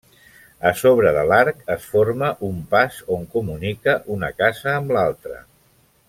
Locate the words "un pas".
2.49-2.97